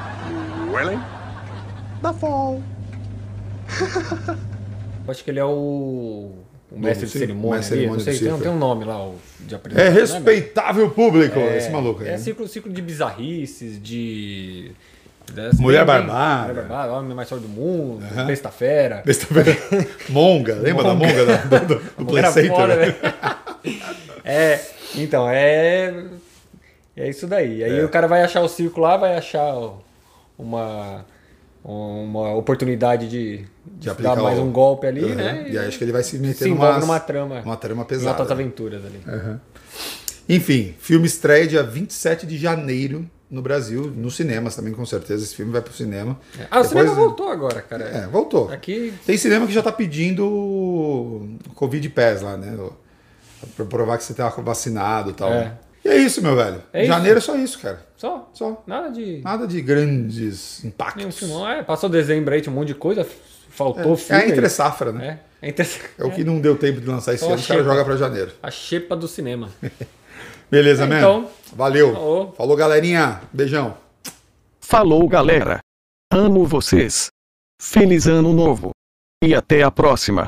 William 0.73 1.01
Eu 5.07 5.11
acho 5.11 5.23
que 5.25 5.31
ele 5.31 5.39
é 5.39 5.45
o, 5.45 6.31
o 6.71 6.79
mestre 6.79 7.07
de 7.07 7.13
cerimônia. 7.13 7.59
mestre 7.59 7.75
ali, 7.79 7.83
de 7.87 7.91
não 7.93 7.99
cerimônia 8.01 8.05
sei, 8.05 8.19
tem, 8.19 8.33
um- 8.33 8.41
tem 8.41 8.51
um 8.51 8.59
nome 8.59 8.85
lá 8.85 9.11
de 9.41 9.55
é 9.55 9.57
apresentação. 9.57 9.95
né, 9.95 10.01
respeitável 10.01 10.91
público 10.91 11.39
meu? 11.39 11.55
esse 11.57 11.71
maluco 11.71 12.03
aí. 12.03 12.09
É 12.09 12.11
né? 12.13 12.19
ciclo, 12.19 12.49
ciclo 12.49 12.73
de 12.73 12.83
bizarrices, 12.83 13.81
de. 13.83 14.73
Mulher 15.59 15.85
Barbada. 15.85 16.49
Mulher 16.53 16.55
Barbada, 16.67 16.93
Homem 16.93 17.15
Mais 17.15 17.29
Forte 17.29 17.43
do 17.43 17.49
Mundo, 17.49 18.05
Besta 18.27 18.51
Fera. 18.51 19.03
Besta 19.05 19.27
feira. 19.27 19.57
Monga, 20.09 20.55
lembra 20.57 20.85
da 20.85 20.95
Monga 20.95 21.25
da- 21.27 21.59
do, 21.59 21.67
do, 21.67 21.81
do 21.99 22.07
Play 22.07 22.25
Center? 22.31 22.69
né? 22.69 22.95
é, 24.25 24.61
então, 24.95 25.29
é. 25.29 26.05
É 26.97 27.09
isso 27.09 27.27
daí. 27.27 27.65
Aí 27.65 27.81
É. 27.81 27.85
o 27.85 27.89
cara 27.89 28.07
vai 28.07 28.23
achar 28.23 28.41
o 28.43 28.49
circo 28.49 28.81
lá, 28.81 28.97
vai 28.97 29.17
achar 29.17 29.55
uma. 30.39 31.05
Uma 31.67 32.35
oportunidade 32.35 33.09
de, 33.09 33.47
de 33.65 33.89
aplicar 33.89 34.17
dar 34.17 34.23
mais 34.23 34.39
o- 34.39 34.43
um 34.43 34.53
golpe 34.53 34.87
ali, 34.87 35.03
Uhum. 35.03 35.15
né? 35.15 35.47
E 35.49 35.57
acho 35.57 35.79
que 35.79 35.85
ele 35.85 35.93
vai 35.93 36.03
se 36.03 36.19
meter 36.19 36.35
se 36.45 36.49
numas- 36.51 36.79
numa 36.79 37.01
trama. 37.01 37.41
Uma 37.41 37.57
trama 37.57 37.87
pesada. 37.87 38.11
altas 38.11 38.31
aventuras 38.31 38.83
ali. 38.85 39.01
Enfim, 40.29 40.75
filme 40.79 41.07
estreia 41.07 41.47
dia 41.47 41.63
27 41.63 42.27
de 42.27 42.37
janeiro 42.37 43.09
no 43.31 43.43
Brasil, 43.43 43.93
nos 43.97 44.15
cinemas 44.17 44.55
também, 44.55 44.73
com 44.73 44.85
certeza. 44.87 45.25
Esse 45.25 45.35
filme 45.35 45.51
vai 45.53 45.61
pro 45.61 45.73
cinema. 45.73 46.19
Ah, 46.51 46.61
o 46.61 46.63
Depois- 46.63 46.69
cinema 46.69 46.95
voltou 46.95 47.29
agora, 47.29 47.61
cara. 47.63 47.85
É, 47.85 48.07
voltou. 48.07 48.51
Aqui. 48.53 48.93
Tem 49.07 49.17
cinema 49.17 49.47
que 49.47 49.53
já 49.53 49.63
tá 49.63 49.73
pedindo 49.73 50.25
o 50.27 51.37
Covid 51.55 51.89
Pass 51.91 52.23
lá, 52.23 52.37
né? 52.37 52.55
O- 52.57 52.73
Pra 53.57 53.67
provar 53.67 53.99
que 53.99 54.05
você 54.05 54.15
tá 54.15 54.27
vacinado 54.29 55.11
e 55.11 55.13
tal. 55.13 55.31
É. 55.31 55.53
E 55.85 55.89
é 55.89 55.97
isso, 55.99 56.23
meu 56.23 56.35
velho. 56.35 56.63
É 56.73 56.81
isso. 56.85 56.89
Janeiro 56.91 57.19
é 57.19 57.21
só 57.21 57.37
isso, 57.37 57.59
cara. 57.59 57.85
Só. 57.95 58.31
Só. 58.33 58.63
Nada 58.67 58.89
de. 58.89 59.21
Nada 59.23 59.47
de 59.47 59.61
grandes 59.61 60.61
Nenhum 60.63 60.69
impactos. 60.73 61.21
não. 61.29 61.47
É, 61.47 61.63
passou 61.63 61.91
dezembro 61.91 62.33
aí, 62.33 62.41
tinha 62.41 62.51
um 62.51 62.57
monte 62.57 62.69
de 62.69 62.75
coisa. 62.75 63.07
Faltou 63.51 63.93
É, 63.93 63.97
filme. 63.97 64.23
é 64.23 64.29
entre 64.31 64.49
safra, 64.49 64.93
né? 64.93 65.21
É, 65.43 65.47
é 65.47 65.51
entre... 65.51 65.69
É. 65.99 66.05
o 66.05 66.11
que 66.11 66.25
não 66.25 66.41
deu 66.41 66.57
tempo 66.57 66.81
de 66.81 66.87
lançar 66.87 67.13
esse 67.13 67.21
Só 67.23 67.33
ano, 67.33 67.37
os 67.37 67.47
caras 67.47 67.63
chega. 67.63 67.71
jogam 67.75 67.85
pra 67.85 67.97
janeiro. 67.99 68.33
A 68.43 68.51
xepa 68.51 68.97
do 68.97 69.07
cinema. 69.07 69.51
Beleza, 70.51 70.85
É, 70.85 70.87
man? 70.87 70.99
então. 70.99 71.31
Valeu. 71.55 71.93
Falou. 71.93 72.33
Falou, 72.33 72.57
galerinha. 72.57 73.21
Beijão. 73.33 73.77
Falou, 74.61 75.07
galera. 75.09 75.59
Amo 76.13 76.47
vocês. 76.47 77.09
Feliz 77.61 78.07
ano 78.07 78.33
novo. 78.33 78.71
E 79.23 79.35
até 79.35 79.63
a 79.63 79.71
próxima. 79.71 80.27